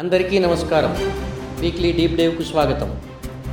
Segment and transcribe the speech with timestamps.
[0.00, 0.90] అందరికీ నమస్కారం.
[1.60, 2.88] Weekly deep డైవ్కు స్వాగతం.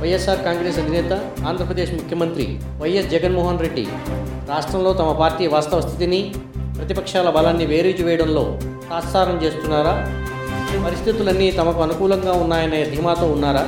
[0.00, 1.12] వైఎస్ఆర్ కాంగ్రెస్ అధినేత
[1.48, 2.46] ఆంధ్రప్రదేశ్ ముఖ్యమంత్రి
[2.80, 3.84] వైఎస్ జగన్మోహన్ రెడ్డి
[4.50, 6.20] రాష్ట్రంలో తమ పార్టీ వాస్తవ స్థితిని
[6.76, 8.44] ప్రతిపక్షాల బలాన్ని వేరీజు వేయడంలో
[8.90, 9.94] తాత్సారం చేస్తున్నారా?
[10.84, 13.64] పరిస్థితులన్నీ తమకు అనుకూలంగా ఉన్నాయనే ధీమాతో ఉన్నారా?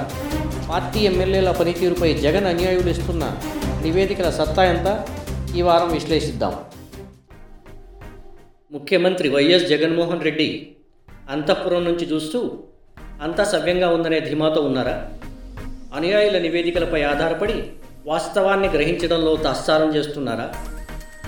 [0.71, 3.25] పార్టీ ఎమ్మెల్యేల పనితీరుపై జగన్ అన్యాయులు ఇస్తున్న
[3.87, 4.89] నివేదికల సత్తా ఎంత?
[5.59, 6.55] ఈ వారం విశ్లేషిద్దాం.
[8.77, 10.51] ముఖ్యమంత్రి వైఎస్ జగన్మోహన్ రెడ్డి
[11.31, 12.59] అంతఃపురం నుంచి చూస్తూ
[13.23, 15.09] అంతా సవ్యంగా ఉందనే ధీమాతో ఉన్నారా?
[15.95, 17.65] అనుయాయుల నివేదికలపై ఆధారపడి
[18.07, 20.53] వాస్తవాన్ని గ్రహించడంలో తాత్సారం చేస్తున్నారా?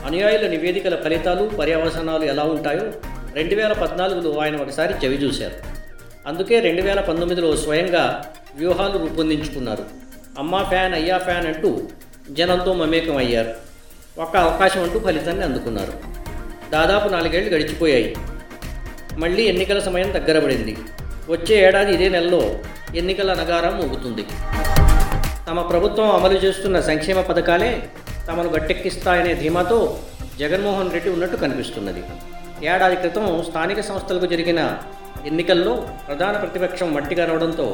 [0.07, 2.93] అనుయాయుల నివేదికల ఫలితాలు పర్యవసనాలు ఎలా ఉంటాయో
[3.35, 5.55] రెండు వేల పద్నాలుగులో ఆయన ఒకసారి చెవి చూశారు.
[6.27, 9.85] అందుకే రెండు వేల పంతొమ్మిదిలో స్వయంగా వ్యూహాలు రూపొందించుకున్నారు.
[10.39, 11.81] అమ్మా ఫ్యాన్ అయ్యా ఫ్యాన్ అంటూ
[12.31, 13.55] జనంతో మమేకం అయ్యారు
[14.21, 15.93] ఒక్క అవకాశం అంటూ ఫలితాన్ని అందుకున్నారు.
[16.71, 18.17] దాదాపు నాలుగేళ్ళు గడిచిపోయాయి.
[19.23, 20.75] మళ్ళీ ఎన్నికల సమయం దగ్గర పడింది
[21.33, 22.43] వచ్చే ఏడాది ఇదే నెలలో
[23.01, 24.25] ఎన్నికల నగారం ఊగుతుంది
[25.49, 27.71] తమ ప్రభుత్వం అమలు చేస్తున్న సంక్షేమ పథకాలే
[28.29, 29.79] తమను గట్టెక్కిస్తాయనే ధీమాతో
[30.43, 32.03] జగన్మోహన్ రెడ్డి ఉన్నట్టు కనిపిస్తున్నది.
[32.73, 34.61] ఏడాది క్రితం స్థానిక సంస్థలకు జరిగిన
[35.31, 35.73] ఎన్నికల్లో
[36.09, 37.67] ప్రధాన ప్రతిపక్షం మట్టిగా రావడంతో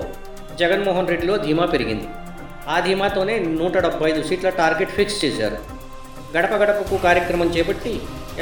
[0.61, 2.09] జగన్మోహన్ రెడ్డిలో ధీమా పెరిగింది.
[2.75, 5.59] ఆ ధీమాతోనే నూట డెబ్బై ఐదు సీట్ల టార్గెట్ ఫిక్స్ చేశారు.
[6.35, 7.91] గడప గడపకు కార్యక్రమం చేపట్టి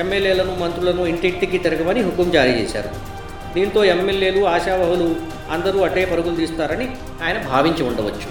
[0.03, 2.91] ఎమ్మెల్యేలను మంత్రులను ఇంటింటికి తిరగమని హుకుం జారీ చేశారు.
[3.55, 5.09] దీంతో ఎమ్మెల్యేలు ఆశావహులు
[5.55, 6.87] అందరూ అటే పరుగులు తీస్తారని
[7.25, 8.29] ఆయన భావించి ఉండవచ్చు.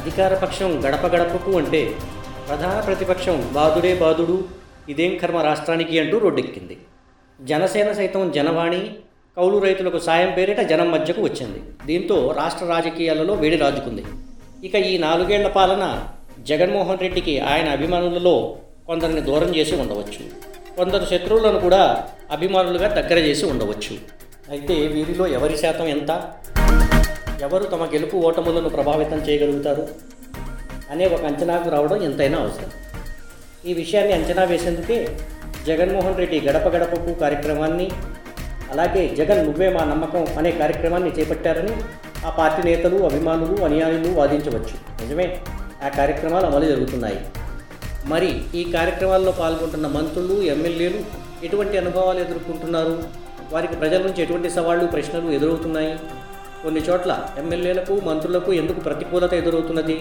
[0.00, 1.82] అధికారపక్షం గడప గడపకు అంటే
[2.48, 4.38] ప్రధాన ప్రతిపక్షం బాదుడే బాదుడు
[4.92, 6.78] ఇదేం కర్మ రాష్ట్రానికి అంటూ రోడ్డెక్కింది.
[7.38, 8.82] జనసేన సైతం జనవాణి
[9.36, 11.60] కౌలు రైతులకు సాయం పేరిట జనం మధ్యకు వచ్చింది.
[11.88, 14.04] దీంతో రాష్ట్ర రాజకీయాలలో వేడి రాజుకుంది.
[14.66, 15.84] ఇక ఈ నాలుగేళ్ళ పాలన
[16.42, 20.24] జగన్మోహన్ రెడ్డికి ఆయన అభిమానులలో కొందరిని దూరం చేసి ఉండవచ్చు.
[20.76, 23.94] కొందరు శత్రువులను కూడా అభిమానులుగా దగ్గర చేసి ఉండవచ్చు.
[24.50, 26.10] అయితే వీరిలో ఎవరి శాతం ఎంత?
[27.42, 29.88] ఎవరు తమ గెలుపు ఓటములను ప్రభావితం చేయగలుగుతారు?
[30.90, 32.70] అనే ఒక అంచనాకు రావడం ఎంతైనా అవసరం.
[33.66, 35.16] ఈ విషయాన్ని అంచనా వేసేందుకే
[35.66, 37.90] జగన్మోహన్ రెడ్డి గడప గడపకు కార్యక్రమాన్ని
[38.72, 41.74] అలాగే జగన్ నువ్వే మా నమ్మకం అనే కార్యక్రమాన్ని చేపట్టారని
[42.26, 44.76] ఆ పార్టీ నేతలు అభిమానులు అనుయాయులు వాదించవచ్చు.
[45.02, 45.40] నిజమే?
[45.84, 47.18] ఆ కార్యక్రమాలు అమలు జరుగుతున్నాయి.
[48.12, 48.30] మరి
[48.60, 51.00] ఈ కార్యక్రమాల్లో పాల్గొంటున్న మంత్రులు ఎమ్మెల్యేలు
[51.46, 52.94] ఎటువంటి అనుభవాలు ఎదుర్కొంటున్నారు?
[53.52, 55.92] వారికి ప్రజల నుంచి ఎటువంటి సవాళ్ళు ప్రశ్నలు ఎదురవుతున్నాయి?
[56.62, 59.96] కొన్ని చోట్ల ఎమ్మెల్యేలకు మంత్రులకు ఎందుకు ప్రతికూలత ఎదురవుతున్నది?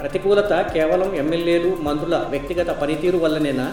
[0.00, 3.66] ప్రతికూలత కేవలం ఎమ్మెల్యేలు మంత్రుల వ్యక్తిగత పనితీరు వల్లనేనా?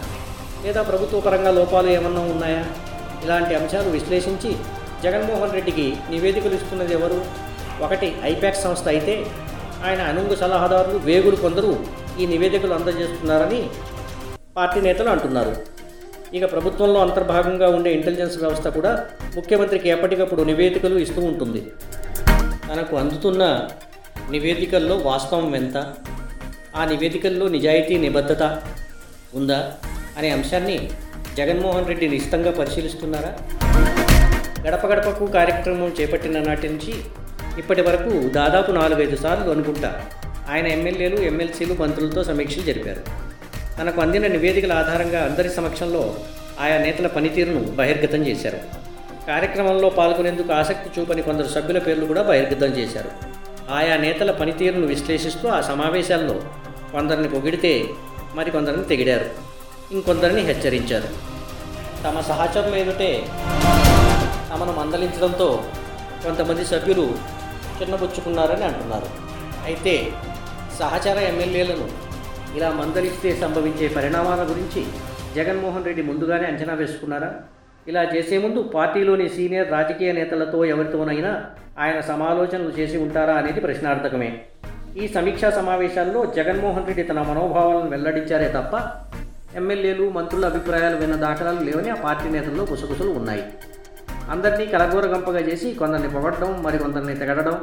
[0.66, 2.64] లేదా ప్రభుత్వ పరంగా లోపాలు ఏమన్నా ఉన్నాయా?
[3.26, 4.52] ఇలాంటి అంశాలు విశ్లేషించి
[5.04, 7.20] జగన్మోహన్ రెడ్డికి నివేదికలు ఇస్తున్నది ఎవరు?
[7.86, 9.14] ఒకటి ఐపాక్ సంస్థ అయితే
[9.86, 11.72] ఆయన అనుంగు సలహాదారులు వేగులు కొందరు
[12.20, 13.60] ఈ నివేదికలు అందజేస్తున్నారని
[14.58, 15.54] పార్టీ నేతలు అంటున్నారు.
[16.34, 18.92] ఇక ప్రభుత్వంలో అంతర్భాగంగా ఉండే ఇంటెలిజెన్స్ వ్యవస్థ కూడా
[19.36, 21.62] ముఖ్యమంత్రికి ఎప్పటికప్పుడు నివేదికలు ఇస్తూ ఉంటుంది.
[22.70, 23.44] తనకు అందుతున్న
[24.32, 25.78] నివేదికల్లో వాస్తవం ఎంత?
[26.76, 28.44] ఆ నివేదికల్లో నిజాయితీ నిబద్ధత
[29.36, 29.60] ఉందా?
[30.18, 30.78] అనే అంశాన్ని
[31.38, 33.32] జగన్మోహన్ రెడ్డి నిశ్చితంగా పరిశీలిస్తున్నారా?
[34.68, 36.94] గడప గడపకు కార్యక్రమం చేపట్టిన నాటి నుంచి
[37.58, 40.02] ఇప్పటి వరకు దాదాపు నాలుగైదు సార్లు అనుకుంటా.
[40.52, 43.02] ఆయన ఎమ్మెల్యేలు ఎమ్మెల్సీలు మంత్రులతో సమీక్షలు జరిపారు.
[43.78, 46.16] తనకు అందిన నివేదికల ఆధారంగా అందరి సమక్షంలో
[46.60, 48.58] ఆయా నేతల పనితీరును బహిర్గతం చేశారు.
[49.28, 53.12] కార్యక్రమంలో పాల్గొనేందుకు ఆసక్తి చూపని కొందరు సభ్యుల పేర్లు కూడా బహిర్గతం చేశారు.
[53.72, 56.42] ఆయా నేతల పనితీరును విశ్లేషిస్తూ ఆ సమావేశాల్లో
[56.92, 57.86] కొందరిని పొగిడితే
[58.36, 59.26] మరికొందరిని తెగిడారు.
[59.92, 61.32] ఇంకొందరిని హెచ్చరించారు.
[62.04, 63.24] తమ సహచరులు ఏమిటే
[64.54, 65.64] తమను మందలించడంతో
[66.24, 67.41] కొంతమంది సభ్యులు
[67.82, 69.10] చిన్నబుచ్చుకున్నారని అంటున్నారు.
[69.68, 69.96] అయితే
[70.80, 71.88] సహచర ఎమ్మెల్యేలను
[72.58, 74.82] ఇలా మందలిస్తే సంభవించే పరిణామాల గురించి
[75.36, 77.30] జగన్మోహన్ రెడ్డి ముందుగానే అంచనా వేసుకున్నారా?
[77.88, 81.32] ఇలా చేసే ముందు పార్టీలోని సీనియర్ రాజకీయ నేతలతో ఎవరితోనైనా
[81.84, 84.30] ఆయన సమాలోచనలు చేసి ఉంటారా అనేది ప్రశ్నార్థకమే.
[85.02, 88.74] ఈ సమీక్షా సమావేశాల్లో జగన్మోహన్ రెడ్డి తన మనోభావాలను వెల్లడించారే తప్ప
[89.60, 93.44] ఎమ్మెల్యేలు మంత్రుల అభిప్రాయాలు విన్న దాఖలాలు లేవని ఆ పార్టీ నేతల్లో గుసగుసలు ఉన్నాయి.
[94.30, 97.56] అందరినీ కలగూరగంపగా చేసి కొందరిని పొగడడం మరి కొందరిని తెగడడం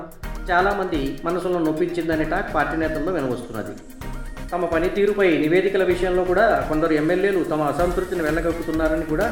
[0.51, 3.75] చాలామంది మనసులను నొప్పించిందనే టాక్ పార్టీ నేతల్లో వినవస్తున్నది
[4.53, 9.27] తమ పనితీరుపై నివేదికల విషయంలో కూడా కొందరు ఎమ్మెల్యేలు తమ అసంతృప్తిని వెళ్ళగక్కుతున్నారని కూడా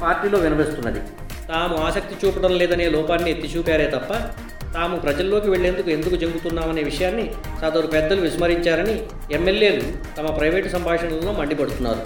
[0.00, 1.00] పార్టీలో వినిపిస్తున్నది
[1.48, 4.10] తాము ఆసక్తి చూపడం లేదనే లోపాన్ని ఎత్తి చూపారే తప్ప
[4.74, 7.24] తాము ప్రజల్లోకి వెళ్ళేందుకు ఎందుకు జంగుతున్నామనే విషయాన్ని
[7.60, 8.96] సదరు పెద్దలు విస్మరించారని
[9.32, 9.84] ఎమ్మెల్యేలు
[10.18, 12.02] తమ ప్రైవేటు సంభాషణలలో మండిపడుతున్నారు.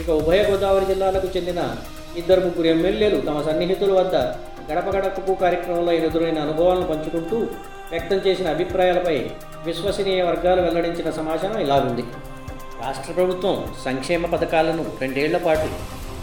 [0.00, 1.60] ఇక ఉభయ గోదావరి జిల్లాలకు చెందిన
[2.18, 4.16] ఇద్దరు ముగ్గురు ఎమ్మెల్యేలు తమ సన్నిహితుల వద్ద
[4.70, 7.36] గడప గడపకు కార్యక్రమంలో ఎదురైన అనుభవాలను పంచుకుంటూ
[7.92, 9.16] వ్యక్తం చేసిన అభిప్రాయాలపై
[9.66, 12.04] విశ్వసనీయ వర్గాలు వెల్లడించిన సమాచారం ఇలా ఉంది.
[12.84, 15.68] రాష్ట్ర ప్రభుత్వం సంక్షేమ పథకాలను రెండేళ్ళ పాటు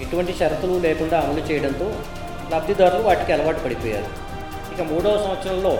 [0.04, 1.90] ఎటువంటి షరతులు లేకుండా అమలు చేయడంతో
[2.52, 4.10] లబ్ధిదారులు వాటికి అలవాటు పడిపోయారు.
[4.72, 5.72] ఇక ఇక మూడవ సంవత్సరంలో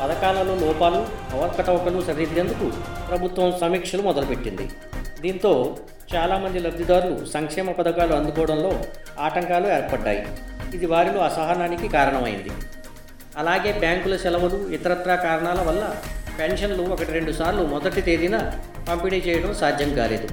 [0.00, 1.00] పథకాలలో లోపాలు
[1.32, 2.66] అవకతవకలు సరిదిద్దేందుకు
[3.08, 4.66] ప్రభుత్వం సమీక్షలు మొదలుపెట్టింది.
[5.20, 5.76] దీంతో
[6.14, 8.84] చాలామంది లబ్ధిదారులు సంక్షేమ పథకాలు అందుకోవడంలో
[9.20, 10.26] ఆటంకాలు ఏర్పడ్డాయి.
[10.74, 12.50] ఇది వారిలో అసహనానికి కారణమైంది.
[13.38, 15.94] అలాగే బ్యాంకుల సెలవులు ఇతరత్రా కారణాల వల్ల
[16.40, 18.52] పెన్షన్లు ఒకటి రెండు సార్లు మొదటి తేదీన
[18.88, 20.28] పంపిణీ చేయడం సాధ్యం కాలేదు.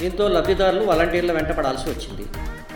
[0.00, 2.26] దీంతో లబ్ధిదారులు వాలంటీర్ల వెంట పడాల్సి వచ్చింది.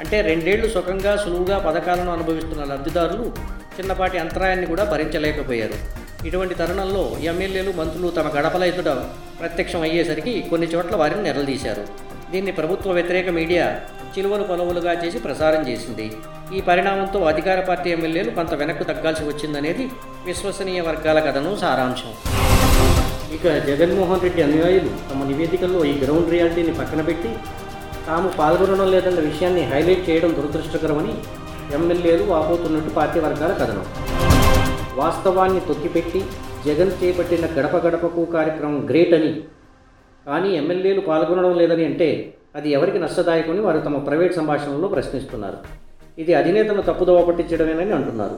[0.01, 3.33] అంటే రెండేళ్ళు సుఖంగా సులువుగా పథకాలను అనుభవిస్తున్న లబ్ధిదారులు
[3.77, 6.04] చిన్నపాటి అంతరాయాన్ని కూడా భరించలేకపోయారు.
[6.29, 8.91] ఇటువంటి తరుణంలో ఎమ్మెల్యేలు మంత్రులు తమ గడపల ఎదుట
[9.41, 11.85] ప్రత్యక్షం అయ్యేసరికి కొన్ని చోట్ల వారిని నిలదీశారు.
[12.33, 13.65] దీన్ని ప్రభుత్వ వ్యతిరేక మీడియా
[14.15, 16.07] చిలువలు పొలవులుగా చేసి ప్రసారం చేసింది.
[16.57, 19.85] ఈ పరిణామంతో అధికార పార్టీ ఎమ్మెల్యేలు కొంత వెనక్కు తగ్గాల్సి వచ్చిందనేది
[20.29, 22.13] విశ్వసనీయ వర్గాల కథను సారాంశం.
[23.37, 27.33] ఇక జగన్మోహన్ రెడ్డి అనుయాయులు తమ నివేదికల్లో ఈ గ్రౌండ్ రియాలిటీని పక్కన పెట్టి
[28.09, 31.15] తాము పాల్గొనడం లేదన్న విషయాన్ని హైలైట్ చేయడం దురదృష్టకరమని
[31.79, 33.87] ఎమ్మెల్యేలు వాపోతున్నట్టు పార్టీ వర్గాల కథనం.
[34.97, 36.21] వాస్తవాన్ని తొక్కిపెట్టి
[36.67, 39.33] జగన్ చేపట్టిన గడప గడపకు కార్యక్రమం గ్రేట్ అని.
[40.27, 42.09] కానీ ఎమ్మెల్యేలు పాల్గొనడం లేదని అంటే
[42.57, 45.59] అది ఎవరికి నష్టదాయకమని వారు తమ ప్రైవేట్ సంభాషణలో ప్రశ్నిస్తున్నారు.
[46.19, 48.37] ఇది అధినేతను తప్పుదోవ పట్టించడమేనని అంటున్నారు.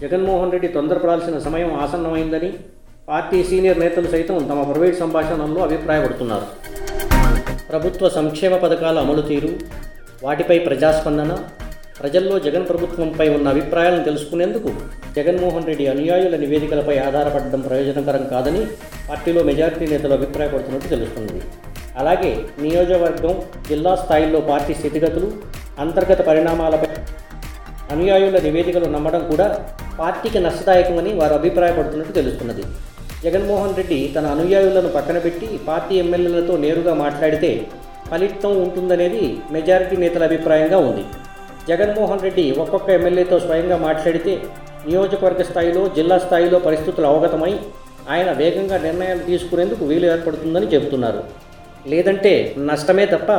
[0.00, 2.50] జగన్మోహన్ రెడ్డి తొందరపడాల్సిన సమయం ఆసన్నమైందని
[3.08, 6.46] పార్టీ సీనియర్ నేతలు సైతం తమ ప్రైవేట్ సంభాషణల్లో అభిప్రాయపడుతున్నారు.
[7.70, 9.50] ప్రభుత్వ సంక్షేమ పథకాల అమలు తీరు
[10.22, 11.32] వాటిపై ప్రజాస్పందన
[12.00, 14.70] ప్రజల్లో జగన్ ప్రభుత్వంపై ఉన్న అభిప్రాయాలను తెలుసుకునేందుకు
[15.16, 18.62] జగన్మోహన్ రెడ్డి అనుయాయుల నివేదికలపై ఆధారపడడం ప్రయోజనకరం కాదని
[19.08, 21.40] పార్టీలో మెజారిటీ నేతలు అభిప్రాయపడుతున్నట్టు తెలుస్తుంది.
[22.00, 22.32] అలాగే
[22.64, 23.34] నియోజకవర్గం
[23.70, 25.30] జిల్లా స్థాయిల్లో పార్టీ స్థితిగతులు
[25.84, 26.90] అంతర్గత పరిణామాలపై
[27.94, 29.46] అనుయాయుల నివేదికలు నమ్మడం కూడా
[30.00, 32.64] పార్టీకి నష్టదాయకమని వారు అభిప్రాయపడుతున్నట్టు తెలుస్తున్నది.
[33.24, 37.50] జగన్మోహన్ రెడ్డి తన అనుయాయులను పక్కన పెట్టి పార్టీ ఎమ్మెల్యేలతో నేరుగా మాట్లాడితే
[38.10, 39.24] ఫలితం ఉంటుందనేది
[39.54, 41.04] మెజారిటీ నేతల అభిప్రాయంగా ఉంది.
[41.68, 44.32] జగన్మోహన్ రెడ్డి ఒక్కొక్క ఎమ్మెల్యేతో స్వయంగా మాట్లాడితే
[44.86, 47.52] నియోజకవర్గ స్థాయిలో జిల్లా స్థాయిలో పరిస్థితులు అవగతమై
[48.14, 51.20] ఆయన వేగంగా నిర్ణయాలు తీసుకునేందుకు వీలు ఏర్పడుతుందని చెబుతున్నారు.
[51.92, 52.32] లేదంటే
[52.70, 53.32] నష్టమే తప్ప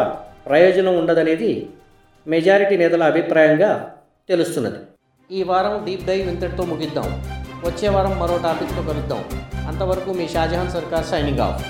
[0.49, 1.51] ప్రయోజనం ఉండదనేది
[2.27, 3.71] మెజారిటీ నేతల అభిప్రాయంగా
[4.29, 4.79] తెలుస్తున్నది.
[5.29, 7.09] ఈ వారం డీప్ డైవ్ ఇంతటితో ముగిద్దాం.
[7.67, 9.21] వచ్చే వారం మరో టాపిక్తో కలుద్దాం.
[9.69, 11.63] అంతవరకు మీ షాజహాన్ సర్కార్ సైనింగ్ ఆఫ్.